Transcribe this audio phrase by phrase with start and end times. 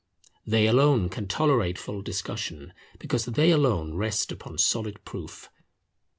[0.47, 5.51] They alone can tolerate full discussion, because they alone rest upon solid proof.